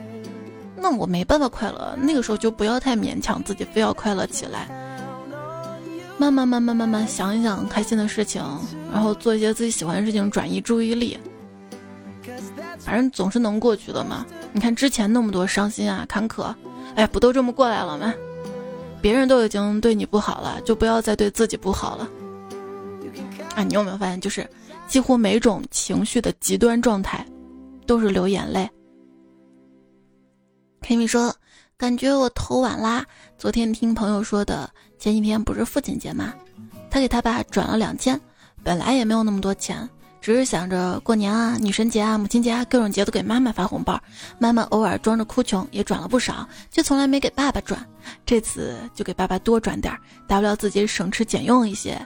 [0.76, 4.68] 那我没办法快乐，那个时候就不要太勉强自己，非要快乐起来。
[6.18, 8.42] 慢慢慢慢慢慢想一想开心的事情，
[8.92, 11.18] 然后做一些自己喜欢的事情，转移注意力。
[12.84, 14.26] 反正总是能过去的嘛。
[14.52, 16.54] 你看之前那么多伤心啊、坎坷，
[16.94, 18.12] 哎，不都这么过来了吗？
[19.00, 22.08] 别人都已经对你不好了，就不要再对自己不好了。
[23.54, 24.48] 啊，你有没有发现，就是
[24.86, 27.24] 几乎每种情绪的极端状态，
[27.86, 28.68] 都是流眼泪。
[30.82, 31.34] k i m i 说，
[31.76, 33.04] 感觉我头晚啦。
[33.38, 34.68] 昨天听朋友说的，
[34.98, 36.34] 前几天不是父亲节吗？
[36.90, 38.20] 他给他爸转了两千，
[38.62, 39.88] 本来也没有那么多钱。
[40.24, 44.00] 只是想着过年啊、女神节啊、母亲节啊，各种节都给妈妈发红包。
[44.38, 47.86] 妈妈偶尔装着哭穷，也转了不少，却从来没给爸爸转。
[48.24, 49.94] 这次就给爸爸多转点，
[50.26, 52.00] 大不了自己省吃俭用一些。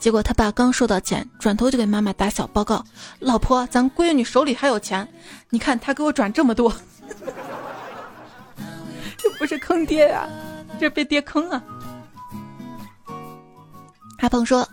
[0.00, 2.84] 结果他爸刚收到钱，转头就给妈妈打小报告
[3.20, 5.06] ：“老婆，咱闺女手里还有钱，
[5.48, 6.74] 你看他给我转这么多，
[9.16, 10.28] 这不是坑爹呀，
[10.80, 11.62] 这被爹坑啊！”
[14.18, 14.68] 阿鹏说。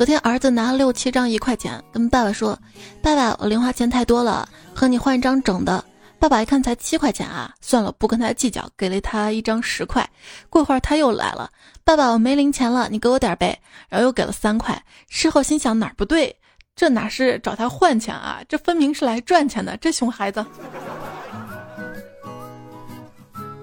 [0.00, 2.58] 昨天儿子拿了六七张一块钱，跟爸爸说
[3.04, 5.84] ：“爸爸，我零花钱太多了，和你换一张整的。”
[6.18, 10.08] 爸爸一看才七块钱啊，算了，不跟他计较，给了他一张十块。
[10.48, 11.50] 过会儿他又来了
[11.84, 13.60] ：“爸爸，我没零钱了，你给我点呗。”
[13.90, 14.82] 然后又给了三块。
[15.10, 16.34] 事后心想哪儿不对，
[16.74, 20.42] 这哪是找他换钱啊，这分明是来赚钱的，这熊孩子。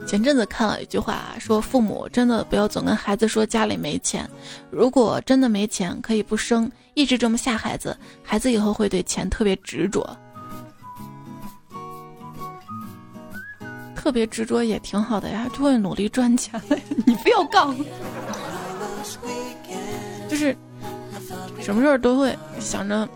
[0.07, 4.27] 前阵子看了一句话，说父母真的不要总跟孩子说家里没钱，
[4.71, 10.17] 如果真的没钱，可以不生，一直这么吓孩子，孩子以后会对钱特别执着。
[13.93, 16.59] 特别执着也挺好的呀，就会努力赚钱。
[17.05, 17.75] 你不要杠，
[20.29, 20.55] 就是
[21.59, 23.07] 什么事儿都会想着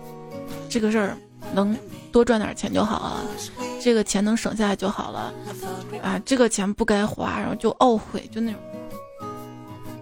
[0.68, 1.18] 这个事儿
[1.54, 1.78] 能
[2.12, 3.26] 多赚点钱就好了。
[3.82, 5.34] 这个钱能省下来就好了，
[6.04, 8.62] 啊，这个钱不该花，然后就懊悔，就那种，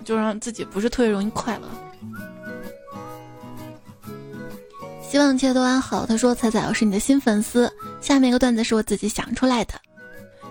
[0.04, 1.68] 就让自己不是特别容易快乐。
[5.02, 6.06] 希望一切都安好。
[6.06, 7.72] 他说：“彩彩，我是你的新粉丝。
[8.00, 9.74] 下面一个段子是我自己想出来的。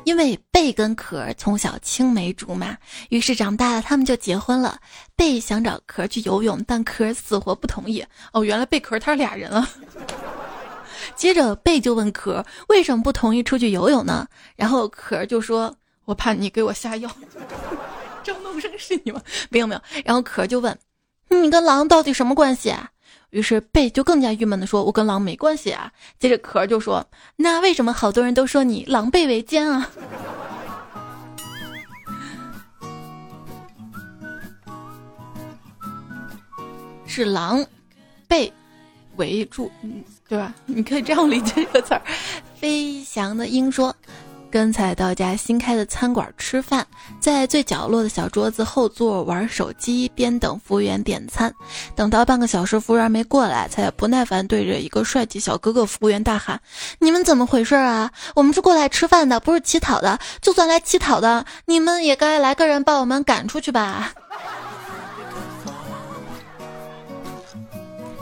[0.02, 2.76] 因为贝跟壳从小青梅竹马，
[3.10, 4.80] 于是长大了他们就结婚了。
[5.14, 8.04] 贝想找壳去游泳，但壳死活不同意。
[8.32, 9.68] 哦，原来贝壳他是俩人啊。”
[11.18, 14.26] 接着贝就问壳为什么不同意出去游泳呢？
[14.54, 15.76] 然后壳就说
[16.06, 17.10] ：“我怕你给我下药。
[18.22, 19.20] ”张东升是你吗？
[19.50, 19.80] 没有没有。
[20.04, 20.78] 然后壳就问
[21.28, 22.88] ：“你跟狼到底什么关系啊？”
[23.30, 27.04] 于是贝就更加郁闷的说：“我跟狼没关系啊。”接着壳就说
[27.34, 29.90] ：“那为什么好多人都说你狼狈为奸啊？”
[37.06, 37.66] 是狼
[38.28, 38.52] 狈
[39.16, 39.68] 围住。
[40.28, 40.52] 对吧？
[40.66, 42.02] 你可以这样理解这个词儿。
[42.60, 43.94] 飞翔的鹰说
[44.52, 46.86] ：“刚才到家新开的餐馆吃饭，
[47.18, 51.50] 在最角落的小桌子后座玩手机，边等服务员点餐。
[51.94, 56.60] 等到半个小时，服务员没过来，才不耐烦对着一个帅气小哥哥服务员大喊
[57.00, 58.10] ：‘你们怎么回事啊？
[58.34, 60.18] 我们是过来吃饭的，不是乞讨的。
[60.42, 64.12] 就算来乞讨的，你们也该来个人把我们赶出去吧。’”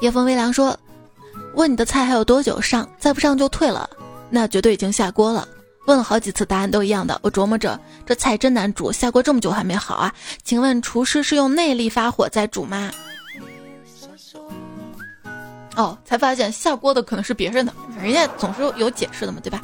[0.01, 0.79] 夜风微凉说。
[1.57, 2.87] 问你的菜还有多久上？
[2.99, 3.89] 再不上就退了，
[4.29, 5.49] 那绝对已经下锅了。
[5.87, 7.19] 问了好几次，答案都一样的。
[7.23, 10.15] 我琢磨着，这菜真难煮，下锅这么久还没好啊？
[10.45, 12.91] 请问厨师是用内力发火在煮吗？
[15.77, 19.63] 哦，才发现下锅的可能是别人的，人家总是有解释的嘛，对吧？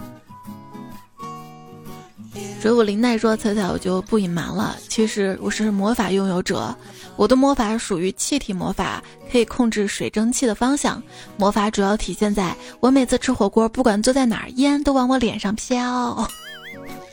[2.62, 6.72] 水舞林奈说：“彩彩，我就不隐瞒了，其实我是魔法拥有者。
[7.16, 9.02] 我的魔法属于气体魔法，
[9.32, 11.02] 可以控制水蒸气的方向。
[11.36, 16.24] 魔法主要体现在我每次吃火锅，不管坐在哪儿，烟都往我脸上飘。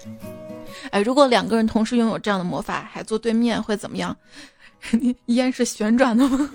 [0.91, 4.15] 哎，如果两个人同时拥有这样的魔法，还坐对面，会怎么样？
[5.25, 6.47] 烟是旋转的吗？”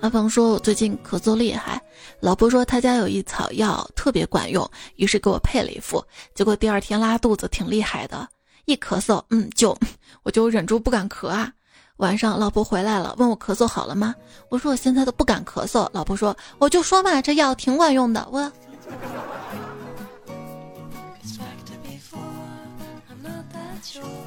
[0.00, 1.80] 阿鹏说：“我最近咳嗽厉害，
[2.20, 6.02] 老婆说他家有一草药特别管用，于是给我配了一副。
[6.34, 8.26] 结果第二天拉肚子挺厉害的，
[8.64, 9.76] 一咳嗽，嗯，就
[10.22, 11.52] 我就忍住不敢咳啊。
[11.98, 14.14] 晚上老婆回来了，问我咳嗽好了吗？
[14.48, 15.86] 我说我现在都不敢咳嗽。
[15.92, 18.26] 老婆说我就说嘛，这药挺管用的。
[18.32, 18.50] 我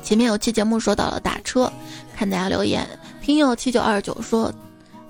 [0.04, 1.72] 前面有期节目说到了打车，
[2.16, 2.88] 看大家留言，
[3.24, 4.54] 听友七九二九说。”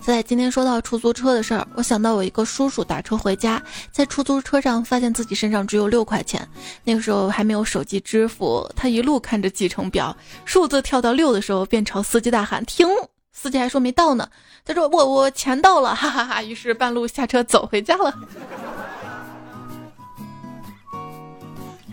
[0.05, 6.45] 在今天说到出租车的事儿，我想到我一个叔叔打车回家，在出租车上发现自己身上只有六块钱。
[6.83, 12.85] 那个时候还没有手机支付，他一路看着计程表，数字跳到六的时候，便朝司机大喊停。
[13.31, 14.27] 司机还说没到呢，
[14.65, 16.43] 他说我我钱到了，哈哈哈。
[16.43, 18.13] 于是半路下车走回家了。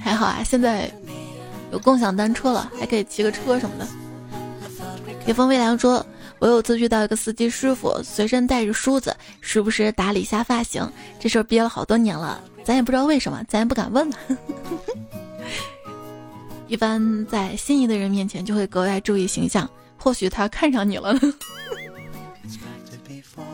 [0.01, 0.93] 还好啊，现在
[1.71, 3.87] 有共享单车了，还可以骑个车什么的。
[5.27, 6.05] 野风微凉说。
[6.41, 10.91] 我有次遇到一个司机师傅，随身带着梳子，时不时打理一下发型。
[11.19, 14.11] 这事儿憋了好多年了，咱也不知道为什么，咱也不敢问。
[16.67, 19.69] 一般在心仪的人面前就会格外注意形象，
[19.99, 21.15] 或许他看上你了。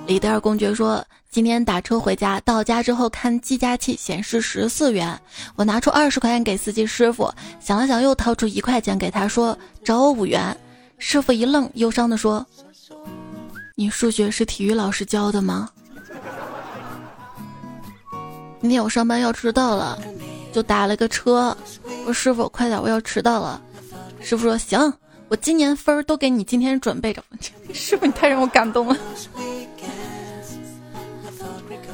[0.07, 5.21] 李德尔公爵说：“今天打车回家，到家之后看计价器显示十四元，
[5.57, 7.29] 我拿出二十块钱给司机师傅，
[7.59, 10.57] 想了想又掏出一块钱给他说找我五元。
[10.99, 12.47] 师傅一愣，忧伤地说。”
[13.79, 15.69] 你数学是体育老师教的吗？
[18.63, 19.99] 今天我上班要迟到了，
[20.51, 21.55] 就打了个车。
[21.85, 23.61] 我说师傅，快点，我要迟到了。
[24.19, 24.91] 师傅说行，
[25.29, 27.23] 我今年分儿都给你今天准备着。
[27.75, 28.97] 师傅，你太让我感动了。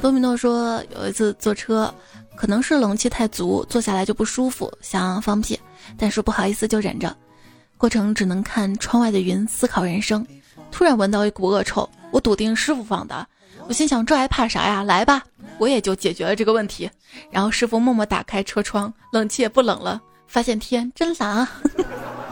[0.01, 1.93] 多米诺说有一次坐车，
[2.37, 5.59] 可能是冷气太足，坐下来就不舒服，想放屁，
[5.97, 7.13] 但是不好意思就忍着，
[7.77, 10.25] 过程只能看窗外的云，思考人生。
[10.73, 13.25] 突然闻到一股恶臭，我笃定师傅放的。
[13.67, 14.81] 我心想，这还怕啥呀？
[14.81, 15.23] 来吧，
[15.59, 16.89] 我也就解决了这个问题。
[17.29, 21.49] 然后师傅默默打开车窗，冷气也不冷了，发现天真蓝啊。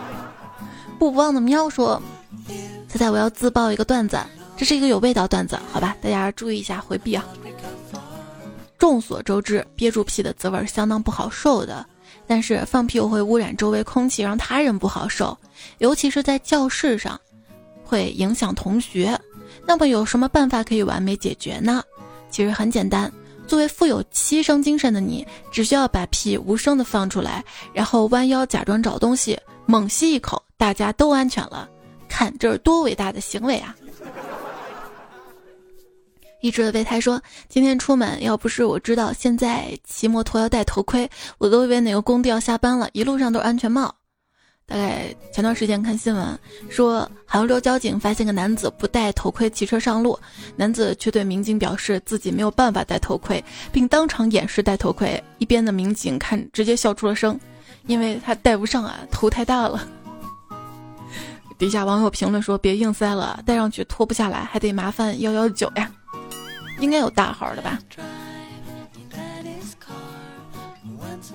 [0.98, 2.02] 不不忘的喵说
[2.90, 4.20] ：“猜猜我要自爆一个段子，
[4.58, 5.96] 这是一个有味道段子，好吧？
[6.02, 7.24] 大家注意一下回避啊。”
[8.80, 11.86] 众所周知，憋住屁的滋味相当不好受的，
[12.26, 15.38] 但是放屁又会污染周围空气，让他人不好受，
[15.78, 17.22] 尤其是在教室上。
[17.92, 19.20] 会影响同学，
[19.68, 21.84] 那么有什么办法可以完美解决呢？
[22.30, 23.12] 其实很简单，
[23.46, 31.70] 作为富有牺牲精神的你，只需要把屁无声的放出来，然后弯腰假装找东西，猛吸一口，大家都安全了。
[32.08, 33.76] 看这是多伟大的行为啊！
[36.40, 43.94] 一直的备胎说，今天出门要不是我知道现在骑摩托要戴头盔，我都以为哪个工地要下班了，一路上都是安全帽。
[44.66, 46.40] 大概前段时间看新闻
[46.70, 50.18] 说，杭州交警发现个男子不戴头盔骑车上路，
[50.56, 55.22] 男子却对民警表示自己没有办法戴头盔，并当场演示戴头盔。
[55.40, 57.38] 一边的民警看直接笑出了声，
[57.86, 59.86] 因为他戴不上啊，头太大了。
[61.58, 65.92] 底下网友评论说：“别硬塞了，戴上去脱不下来，还得麻烦幺幺九呀。”
[66.80, 67.78] 应该有大号的吧？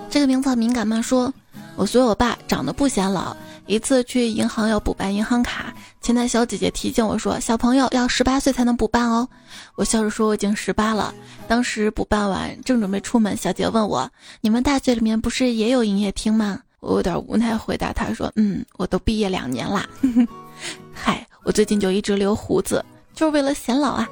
[0.09, 1.03] 这个名字敏感吗？
[1.03, 1.33] 说。
[1.77, 9.29] 我随我爸长得不显老，一次去银行要补办银行卡，前台小姐姐提醒我说：“小朋友要十八岁才能补办哦。”
[9.77, 11.15] 我笑着说：“我已经十八了。”
[11.47, 14.11] 当时补办完，正准备出门，小姐问我
[14.41, 19.87] ：“你们大学里面不是也有营业厅吗？”我有点无奈回答她说：“嗯，我都毕业两年啦。
[20.95, 22.83] ”嗨，我最近就一直留胡子，
[23.15, 24.09] 就是为了显老啊。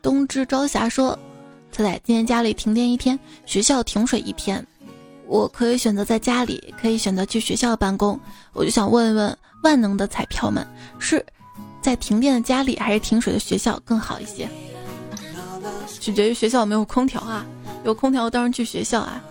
[0.00, 1.18] 冬至朝霞说
[1.70, 4.64] ：“猜猜今天家里停电一天，学校停水一天。”
[5.26, 8.18] 我可以选择在家里，可以选择去学校办公。
[8.52, 10.66] 我就想问问万能的彩票们，
[10.98, 11.24] 是
[11.80, 14.48] 在停电的家里还是停水的学校更好一些？
[16.00, 17.46] 取决于学校有没有空调啊，
[17.84, 19.22] 有空调当然去学校啊。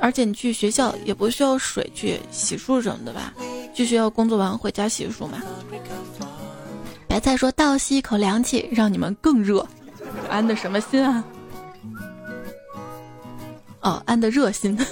[0.00, 3.32] 而且你去学校也不需要水去洗漱什么的吧？
[3.74, 5.42] 去学校工作完回家洗漱嘛。
[7.06, 9.66] 白菜说倒吸一口凉气，让你们更热，
[10.28, 11.24] 安的什么心啊？
[13.84, 14.76] 哦，安的热心。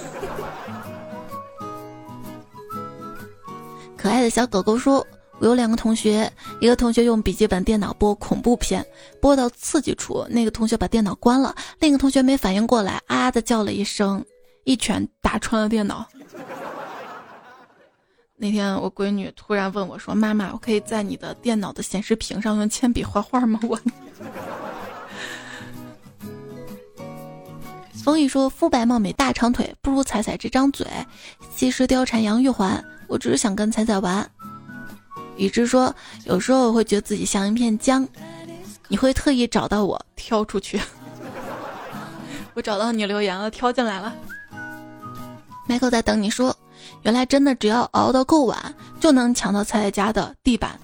[3.97, 5.05] 可爱的小狗狗说
[5.39, 8.85] ：“我有两个同学，一个同学用笔记本电脑播恐怖片，
[9.19, 14.23] 播到刺激处，那个同学把电脑关了，另一个同学没反应过来，啊的叫了一声，
[14.63, 16.07] 一拳打穿了电脑。”
[18.35, 23.79] 那天我闺女突然问我说：“妈妈，我可以在你的电脑的显示屏上用铅笔画画吗？”我。
[28.03, 30.85] 风一说：“肤白貌美大长腿，不如彩彩这张嘴。”
[31.55, 34.29] 其实貂蝉杨玉环，我只是想跟彩彩玩。
[35.37, 35.95] 雨之说
[36.27, 38.05] ：“有时候我会觉得自己像一片姜，
[38.89, 40.81] 你会特意找到我挑出去。
[42.53, 44.13] 我找到你留言了，挑进来了。
[45.69, 46.53] Michael 在等你说，
[47.03, 50.77] 原来真的只要熬到够晚，就能抢到彩彩家的地板。”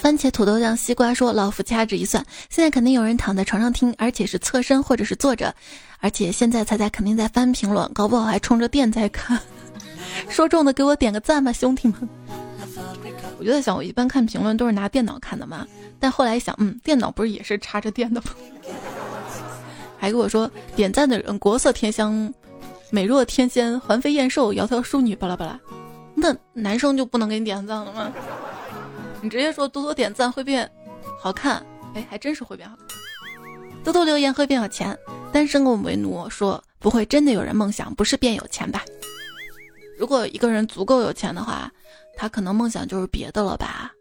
[0.00, 5.52] 番茄、土豆酱、西瓜说：“老夫掐指一算，现在肯定有人躺在床上听，而且是侧身或者是坐着，
[5.98, 9.40] 而且现在猜猜肯定在翻评论，搞不好还充着电在看。
[10.30, 12.08] 说中的给我点个赞吧，兄弟们！
[13.38, 15.66] 我就在想，我一般看评论都是拿电脑看的嘛，
[15.98, 18.28] 但后来想，嗯，电脑不是也是插着电的吗？
[19.98, 22.32] 还跟我说点赞的人国色天香，
[22.90, 25.58] 美若天仙，环肥燕瘦，窈窕淑女，巴拉巴拉。
[26.14, 28.12] 那男生就不能给你点赞了吗？”
[29.20, 30.70] 你直接说多多点赞会变
[31.20, 31.64] 好看，
[31.94, 32.86] 哎，还真是会变好看。
[33.84, 34.96] 多多留言会变有钱，
[35.32, 38.84] 单身狗为奴说不会，真的有人梦想不是变有钱吧？
[39.98, 41.70] 如果一个人足够有钱的话，
[42.16, 43.92] 他可能梦想就是别的了吧？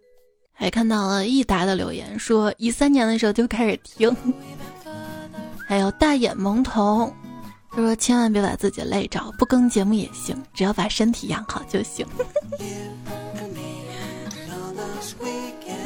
[0.53, 4.15] 还看到了益达的留言说一三年的时候就开始听，
[5.68, 7.13] 还有大眼萌童，
[7.72, 12.05] 他说千万别把自己累着，不更节目也行，只要把身体养好就行。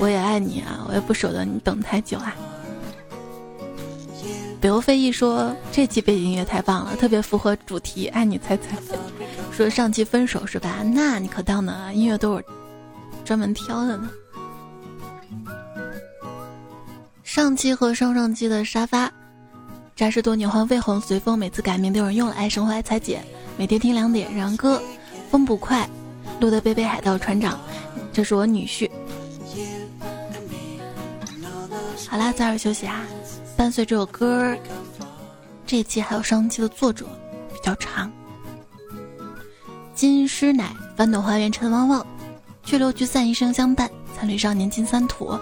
[0.02, 2.36] 我也爱你啊，我也不舍得你等太久啊。
[4.60, 8.76] 北欧飞翼说这期背景音乐太棒了，特别符合主题，爱你猜猜。
[9.52, 10.78] 说上期分手是吧？
[10.84, 12.43] 那你可当呢，音乐都是
[13.24, 14.10] 专门挑的呢。
[17.24, 19.12] 上期和上上期的沙发，
[19.95, 22.34] 扎实多年换绯红随风，每次改名都有人用了。
[22.34, 23.22] 爱生活爱彩姐，
[23.56, 24.82] 每天听两点，然哥，
[25.30, 25.88] 风不快，
[26.39, 27.60] 路德贝贝海盗船长，
[28.12, 28.89] 这是我女婿。
[32.09, 33.05] 好啦，早点休息啊！
[33.55, 34.57] 伴随这首歌，
[35.66, 37.05] 这一期还有上期的作者
[37.53, 38.12] 比较长。
[39.93, 42.05] 金师奶翻斗花园陈汪汪，
[42.64, 45.38] 去留聚散一生相伴，残旅少年金三土，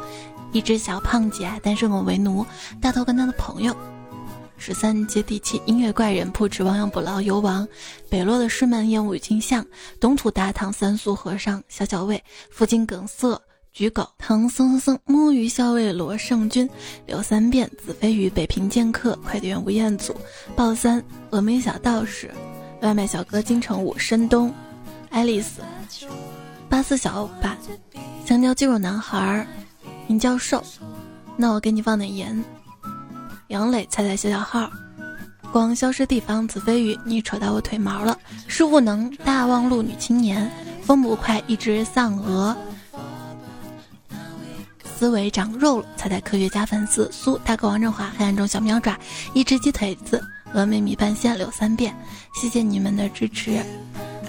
[0.51, 2.45] 一只小胖姐单身狗为奴，
[2.82, 3.76] 大头跟他的朋友，
[4.57, 7.67] 十三接地气音乐怪人，不止亡羊补牢游王，
[8.09, 9.65] 北落的师门烟雾金像，
[9.99, 13.41] 东土大唐三苏和尚小小卫，附近梗塞。
[13.72, 16.70] 举狗，唐僧僧，摸鱼校尉罗胜军，
[17.05, 20.13] 刘三变，子非鱼，北平剑客，快递员吴彦祖，
[20.55, 22.30] 豹三，峨眉小道士，
[22.82, 24.53] 外卖小哥金城武，申东，
[25.09, 25.61] 爱丽丝，
[26.67, 27.57] 八四小欧巴，
[28.26, 29.47] 香蕉肌肉男孩，
[30.07, 30.61] 林教授，
[31.38, 32.43] 那我给你放点盐。
[33.47, 34.70] 杨磊，猜猜小小号，
[35.53, 38.17] 光消失地方，子非鱼，你扯到我腿毛了。
[38.47, 40.51] 师傅能，大望路女青年，
[40.82, 42.57] 风不快，一只丧鹅。
[45.00, 49.00] 思维长肉了，猜猜科学家粉丝苏大哥王振华，黑暗中小喵爪，
[49.34, 50.22] 一只鸡腿子，
[50.54, 51.95] 峨眉米半仙柳三遍，
[52.36, 53.64] 谢谢你们的支持。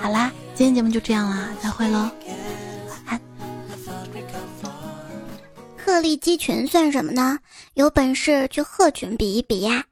[0.01, 2.09] 好啦，今天节目就这样啦，再会喽，
[2.89, 3.21] 晚安。
[5.85, 7.37] 鹤立鸡群算什么呢？
[7.75, 9.83] 有本事去鹤群比一比呀！